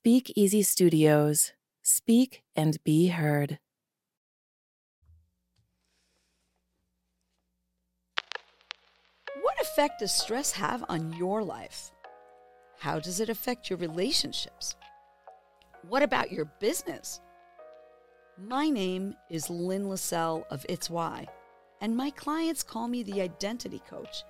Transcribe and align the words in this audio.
Speak 0.00 0.32
Easy 0.36 0.62
Studios. 0.62 1.52
Speak 1.82 2.44
and 2.54 2.82
be 2.84 3.08
heard. 3.08 3.58
What 9.42 9.60
effect 9.60 9.98
does 9.98 10.12
stress 10.12 10.52
have 10.52 10.84
on 10.88 11.12
your 11.14 11.42
life? 11.42 11.90
How 12.78 13.00
does 13.00 13.18
it 13.18 13.28
affect 13.28 13.68
your 13.68 13.78
relationships? 13.80 14.76
What 15.88 16.04
about 16.04 16.30
your 16.30 16.44
business? 16.60 17.20
My 18.40 18.70
name 18.70 19.16
is 19.28 19.50
Lynn 19.50 19.86
Lassell 19.86 20.44
of 20.48 20.64
It's 20.68 20.88
Why, 20.88 21.26
and 21.80 21.96
my 21.96 22.10
clients 22.10 22.62
call 22.62 22.86
me 22.86 23.02
the 23.02 23.20
identity 23.20 23.82
coach 23.90 24.22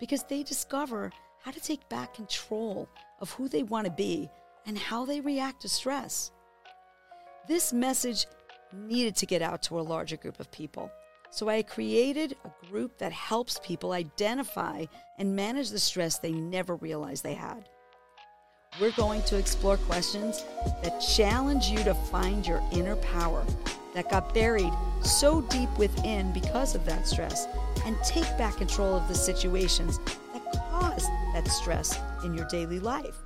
because 0.00 0.22
they 0.22 0.42
discover 0.42 1.12
how 1.44 1.50
to 1.50 1.60
take 1.60 1.86
back 1.90 2.14
control 2.14 2.88
of 3.20 3.30
who 3.32 3.50
they 3.50 3.62
want 3.64 3.84
to 3.84 3.92
be 3.92 4.30
and 4.70 4.78
how 4.78 5.04
they 5.04 5.20
react 5.20 5.62
to 5.62 5.68
stress. 5.68 6.30
This 7.48 7.72
message 7.72 8.26
needed 8.72 9.16
to 9.16 9.26
get 9.26 9.42
out 9.42 9.64
to 9.64 9.80
a 9.80 9.82
larger 9.82 10.16
group 10.16 10.38
of 10.38 10.52
people. 10.52 10.92
So 11.32 11.48
I 11.48 11.62
created 11.62 12.36
a 12.44 12.66
group 12.68 12.96
that 12.98 13.10
helps 13.10 13.58
people 13.64 13.90
identify 13.90 14.84
and 15.18 15.34
manage 15.34 15.70
the 15.70 15.80
stress 15.80 16.20
they 16.20 16.30
never 16.30 16.76
realized 16.76 17.24
they 17.24 17.34
had. 17.34 17.68
We're 18.80 18.92
going 18.92 19.22
to 19.22 19.36
explore 19.36 19.76
questions 19.76 20.44
that 20.84 21.00
challenge 21.00 21.66
you 21.66 21.82
to 21.82 21.92
find 21.92 22.46
your 22.46 22.62
inner 22.70 22.94
power 22.94 23.44
that 23.92 24.08
got 24.08 24.32
buried 24.32 24.72
so 25.02 25.40
deep 25.40 25.76
within 25.78 26.32
because 26.32 26.76
of 26.76 26.84
that 26.84 27.08
stress 27.08 27.48
and 27.84 27.96
take 28.04 28.38
back 28.38 28.58
control 28.58 28.94
of 28.94 29.08
the 29.08 29.16
situations 29.16 29.98
that 30.32 30.44
caused 30.70 31.08
that 31.34 31.48
stress 31.48 31.98
in 32.22 32.34
your 32.34 32.46
daily 32.46 32.78
life. 32.78 33.16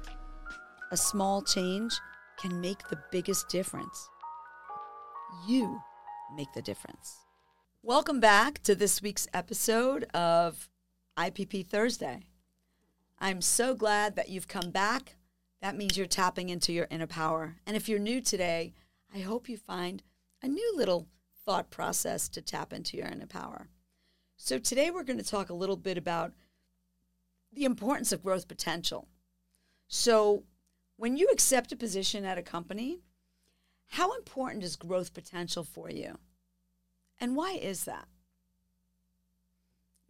A 0.95 0.97
small 0.97 1.43
change 1.43 1.93
can 2.39 2.61
make 2.61 2.87
the 2.87 3.03
biggest 3.11 3.49
difference. 3.49 4.09
You 5.45 5.83
make 6.37 6.53
the 6.53 6.63
difference. 6.63 7.17
Welcome 7.83 8.21
back 8.21 8.63
to 8.63 8.77
this 8.77 9.03
week's 9.03 9.27
episode 9.35 10.05
of 10.15 10.69
IPP 11.19 11.67
Thursday. 11.67 12.27
I'm 13.19 13.41
so 13.41 13.75
glad 13.75 14.15
that 14.15 14.29
you've 14.29 14.47
come 14.47 14.71
back. 14.71 15.17
That 15.61 15.77
means 15.77 15.97
you're 15.97 16.07
tapping 16.07 16.49
into 16.49 16.73
your 16.73 16.87
inner 16.93 17.09
power. 17.09 17.57
And 17.67 17.77
if 17.77 17.89
you're 17.89 17.99
new 17.99 18.21
today, 18.21 18.73
I 19.13 19.19
hope 19.19 19.49
you 19.49 19.57
find 19.57 20.01
a 20.45 20.47
new 20.47 20.75
little 20.77 21.09
thought 21.45 21.71
process 21.71 22.29
to 22.29 22.41
tap 22.41 22.73
into 22.73 22.97
your 22.97 23.09
inner 23.09 23.27
power. 23.27 23.67
So, 24.37 24.61
today 24.61 24.93
we're 24.93 25.03
going 25.03 25.19
to 25.19 25.25
talk 25.25 25.51
a 25.51 25.55
little 25.55 25.77
bit 25.77 25.99
about 25.99 26.35
the 27.53 27.65
importance 27.65 28.13
of 28.13 28.23
growth 28.23 28.47
potential. 28.47 29.09
So, 29.89 30.45
when 30.97 31.17
you 31.17 31.29
accept 31.29 31.73
a 31.73 31.77
position 31.77 32.25
at 32.25 32.39
a 32.39 32.43
company, 32.43 33.01
how 33.89 34.15
important 34.17 34.65
is 34.65 34.77
growth 34.77 35.15
potential 35.15 35.65
for 35.65 35.91
you? 35.91 36.19
And 37.21 37.37
why 37.37 37.53
is 37.53 37.85
that? 37.85 38.09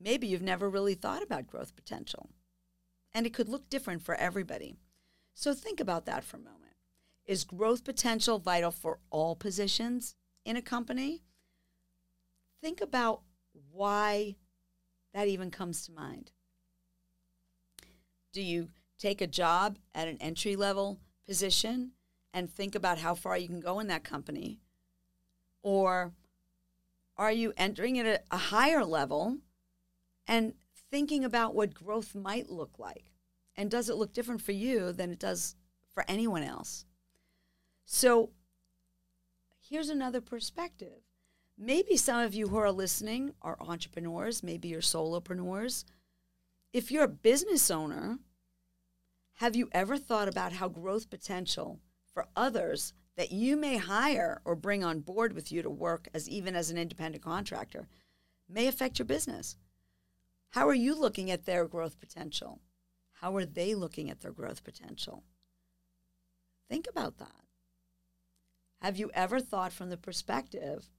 Maybe 0.00 0.27
you've 0.27 0.42
never 0.42 0.68
really 0.68 0.94
thought 0.94 1.22
about 1.22 1.46
growth 1.46 1.74
potential, 1.74 2.30
and 3.12 3.27
it 3.27 3.32
could 3.32 3.48
look 3.48 3.70
different 3.70 4.02
for 4.02 4.14
everybody. 4.14 4.77
So 5.34 5.55
think 5.55 5.80
about 5.80 6.06
that 6.06 6.24
for 6.24 6.36
a 6.36 6.40
moment. 6.40 6.77
Is 7.27 7.44
growth 7.44 7.84
potential 7.84 8.38
vital 8.38 8.70
for 8.70 8.98
all 9.10 9.34
positions 9.34 10.14
in 10.44 10.56
a 10.56 10.62
company? 10.62 11.22
Think 12.60 12.80
about 12.80 13.22
why 13.72 14.36
that 15.14 15.28
even 15.28 15.50
comes 15.50 15.86
to 15.86 15.92
mind. 15.92 16.32
Do 18.32 18.42
you 18.42 18.68
take 18.98 19.20
a 19.20 19.27
job 19.27 19.78
at 19.95 20.09
an 20.09 20.19
entry 20.20 20.56
level 20.56 21.00
position 21.27 21.92
and 22.33 22.50
think 22.50 22.75
about 22.75 22.98
how 22.98 23.14
far 23.14 23.39
you 23.39 23.47
can 23.47 23.61
go 23.61 23.78
in 23.78 23.86
that 23.89 24.05
company? 24.05 24.61
Or 25.62 26.12
are 27.17 27.33
you 27.33 27.53
entering 27.56 27.98
at 27.98 28.25
a, 28.31 28.36
higher 28.36 28.84
level 28.84 29.39
and 30.27 30.55
thinking 30.91 31.24
about 31.24 31.55
what 31.55 31.74
growth 31.74 32.14
might 32.14 32.51
look 32.51 32.79
like? 32.79 33.13
And 33.57 33.70
does 33.70 33.89
it 33.89 33.96
look 33.96 34.13
different 34.13 34.42
for 34.42 34.52
you 34.52 34.92
than 34.92 35.11
it 35.11 35.20
does 35.20 35.55
for 35.92 36.05
anyone 36.08 36.42
else? 36.42 36.85
So 37.86 38.30
here's 39.61 39.89
another 39.89 40.20
perspective. 40.20 41.02
Maybe 41.57 41.97
some 41.97 42.20
of 42.20 42.35
you 42.35 42.48
who 42.48 42.57
are 42.57 42.73
listening 42.73 43.33
are 43.41 43.57
entrepreneurs, 43.61 44.42
maybe 44.42 44.68
you're 44.68 44.80
solopreneurs. 44.80 45.85
If 46.73 46.91
you're 46.91 47.05
a 47.05 47.08
business 47.08 47.70
owner, 47.70 48.18
have 49.34 49.56
you 49.56 49.68
ever 49.72 49.96
thought 49.98 50.28
about 50.28 50.52
how 50.52 50.68
growth 50.68 51.11
potential 51.11 51.80
for 52.12 52.27
others 52.36 52.92
that 53.17 53.33
you 53.33 53.56
may 53.56 53.77
hire 53.77 54.40
or 54.45 54.56
bring 54.56 54.83
on 54.83 55.00
board 55.00 55.33
with 55.33 55.52
you 55.52 55.62
to 55.62 55.70
work 55.70 56.08
as 56.14 56.28
even 56.28 56.56
as 56.56 56.70
an 56.70 56.78
independent 56.78 57.22
contractor 57.22 57.89
may 58.48 58.67
affect 58.67 58.98
your 58.98 59.06
business. 59.06 59.56
How 60.50 60.68
are 60.68 60.74
you 60.74 60.94
looking 60.94 61.30
at 61.30 61.46
their 61.46 61.67
growth 61.67 61.98
potential? 61.98 62.61
How 63.20 63.34
are 63.36 63.44
they 63.44 63.74
looking 63.74 64.11
at 64.11 64.20
their 64.20 64.33
growth 64.33 64.62
potential? 64.64 65.24
Think 66.68 66.86
about 66.89 67.18
that. 67.18 67.44
Have 68.80 68.98
you 68.98 69.11
ever 69.14 69.40
thought 69.40 69.73
from 69.73 69.90
the 69.90 69.96
perspective 69.96 70.90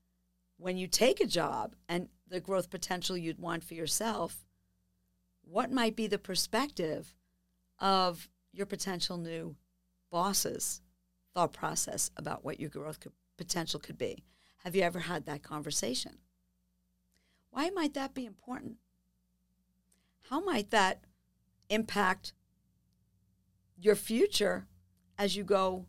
when 0.58 0.76
you 0.76 0.86
take 0.86 1.20
a 1.20 1.26
job 1.26 1.74
and 1.88 2.08
the 2.26 2.40
growth 2.40 2.70
potential 2.70 3.16
you'd 3.16 3.38
want 3.38 3.62
for 3.62 3.74
yourself, 3.74 4.44
what 5.42 5.70
might 5.70 5.94
be 5.94 6.06
the 6.06 6.18
perspective 6.18 7.14
of 7.78 8.28
your 8.52 8.66
potential 8.66 9.16
new 9.16 9.56
bosses? 10.10 10.80
thought 11.36 11.52
process 11.52 12.10
about 12.16 12.42
what 12.46 12.58
your 12.58 12.70
growth 12.70 12.98
could, 12.98 13.12
potential 13.36 13.78
could 13.78 13.98
be. 13.98 14.24
Have 14.64 14.74
you 14.74 14.80
ever 14.80 15.00
had 15.00 15.26
that 15.26 15.42
conversation? 15.42 16.16
Why 17.50 17.68
might 17.68 17.92
that 17.92 18.14
be 18.14 18.24
important? 18.24 18.76
How 20.30 20.40
might 20.42 20.70
that 20.70 21.04
impact 21.68 22.32
your 23.78 23.96
future 23.96 24.66
as 25.18 25.36
you 25.36 25.44
go 25.44 25.84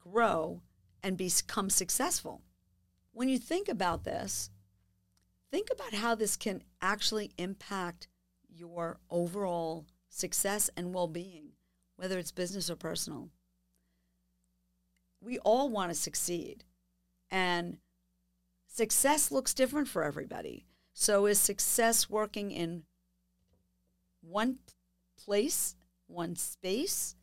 grow 0.00 0.62
and 1.02 1.18
become 1.18 1.68
successful? 1.68 2.40
When 3.12 3.28
you 3.28 3.38
think 3.38 3.68
about 3.68 4.04
this, 4.04 4.48
think 5.50 5.68
about 5.70 5.92
how 5.92 6.14
this 6.14 6.38
can 6.38 6.62
actually 6.80 7.32
impact 7.36 8.08
your 8.48 8.98
overall 9.10 9.84
success 10.16 10.70
and 10.76 10.94
well 10.94 11.08
being, 11.08 11.52
whether 11.96 12.18
it's 12.18 12.32
business 12.32 12.70
or 12.70 12.76
personal 12.76 13.30
we 15.20 15.38
all 15.40 15.68
want 15.68 15.90
to 15.90 15.94
succeed. 15.94 16.64
And 17.30 17.78
success 18.68 19.30
looks 19.30 19.54
different 19.54 19.88
for 19.88 20.04
everybody. 20.04 20.66
So 20.92 21.26
is 21.26 21.38
success 21.38 22.08
working 22.08 22.50
in 22.50 22.84
one 24.22 24.58
place, 25.18 25.74
one 26.06 26.36
space, 26.36 27.16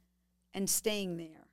and 0.54 0.70
staying 0.70 1.18
there? 1.18 1.48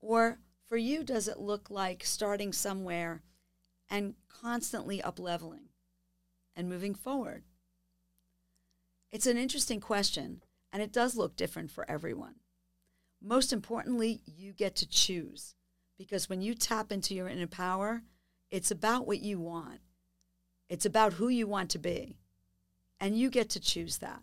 Or 0.00 0.38
for 0.66 0.76
you, 0.76 1.04
does 1.04 1.28
it 1.28 1.38
look 1.38 1.70
like 1.70 2.04
starting 2.04 2.52
somewhere 2.52 3.22
and 3.90 4.14
constantly 4.28 5.02
up 5.02 5.18
leveling 5.18 5.68
and 6.56 6.68
moving 6.68 6.94
forward? 6.94 7.44
It's 9.10 9.26
an 9.26 9.38
interesting 9.38 9.80
question, 9.80 10.42
and 10.72 10.82
it 10.82 10.92
does 10.92 11.16
look 11.16 11.36
different 11.36 11.70
for 11.70 11.90
everyone. 11.90 12.34
Most 13.22 13.52
importantly, 13.52 14.20
you 14.26 14.52
get 14.52 14.76
to 14.76 14.88
choose 14.88 15.54
because 15.96 16.28
when 16.28 16.40
you 16.40 16.54
tap 16.54 16.92
into 16.92 17.14
your 17.14 17.28
inner 17.28 17.46
power, 17.46 18.02
it's 18.50 18.70
about 18.70 19.06
what 19.06 19.20
you 19.20 19.40
want. 19.40 19.80
It's 20.68 20.86
about 20.86 21.14
who 21.14 21.28
you 21.28 21.46
want 21.46 21.70
to 21.70 21.78
be. 21.78 22.18
And 23.00 23.18
you 23.18 23.30
get 23.30 23.48
to 23.50 23.60
choose 23.60 23.98
that. 23.98 24.20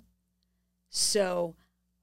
So 0.90 1.56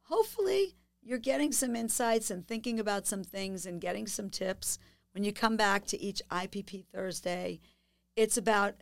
hopefully, 0.03 0.77
you're 1.03 1.19
getting 1.19 1.53
some 1.53 1.77
insights 1.77 2.31
and 2.31 2.47
thinking 2.47 2.79
about 2.79 3.07
some 3.07 3.25
things 3.25 3.65
and 3.65 3.81
getting 3.81 4.07
some 4.07 4.29
tips 4.29 4.79
when 5.13 5.25
you 5.25 5.33
come 5.33 5.57
back 5.57 5.87
to 5.87 6.01
each 6.01 6.23
IPP 6.31 6.87
Thursday. 6.87 7.61
It's 8.17 8.37
about 8.37 8.75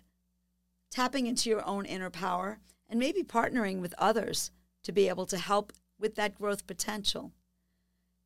tapping 0.90 1.26
into 1.26 1.48
your 1.50 1.66
own 1.66 1.84
inner 1.84 2.10
power 2.10 2.58
and 2.90 2.98
maybe 2.98 3.22
partnering 3.22 3.80
with 3.80 3.94
others 3.96 4.50
to 4.82 4.92
be 4.92 5.08
able 5.08 5.26
to 5.26 5.38
help 5.38 5.72
with 5.98 6.16
that 6.16 6.34
growth 6.34 6.66
potential. 6.66 7.32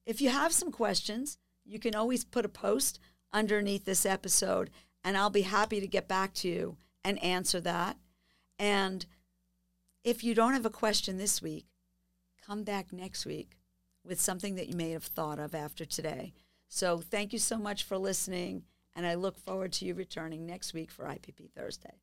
If 0.06 0.20
you 0.20 0.30
have 0.30 0.52
some 0.52 0.72
questions, 0.72 1.38
you 1.64 1.78
can 1.78 1.94
always 1.94 2.24
put 2.24 2.44
a 2.44 2.48
post 2.48 2.98
underneath 3.32 3.84
this 3.84 4.06
episode, 4.06 4.70
and 5.04 5.16
I'll 5.16 5.30
be 5.30 5.42
happy 5.42 5.80
to 5.80 5.86
get 5.86 6.08
back 6.08 6.32
to 6.34 6.48
you 6.48 6.76
and 7.04 7.22
answer 7.22 7.60
that. 7.60 7.98
And 8.58 9.04
if 10.02 10.24
you 10.24 10.34
don't 10.34 10.54
have 10.54 10.66
a 10.66 10.70
question 10.70 11.18
this 11.18 11.42
week, 11.42 11.66
come 12.44 12.62
back 12.62 12.92
next 12.92 13.26
week 13.26 13.58
with 14.04 14.20
something 14.20 14.54
that 14.54 14.68
you 14.68 14.76
may 14.76 14.90
have 14.90 15.04
thought 15.04 15.38
of 15.38 15.54
after 15.54 15.84
today. 15.84 16.32
So 16.68 16.98
thank 16.98 17.32
you 17.32 17.38
so 17.38 17.58
much 17.58 17.84
for 17.84 17.98
listening, 17.98 18.64
and 18.94 19.06
I 19.06 19.14
look 19.14 19.38
forward 19.38 19.72
to 19.74 19.84
you 19.84 19.94
returning 19.94 20.46
next 20.46 20.72
week 20.74 20.90
for 20.90 21.04
IPP 21.04 21.50
Thursday. 21.56 21.94